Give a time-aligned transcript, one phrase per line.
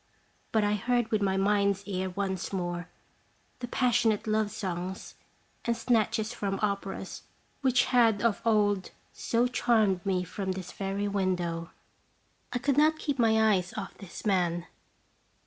[0.51, 2.89] But I heard with my mind's ear once more
[3.59, 5.13] the passionate love songs
[5.63, 7.21] and snatches from operas
[7.61, 11.69] which had of old so charmed me from this very window.
[12.51, 14.65] I could not keep my eyes off this man.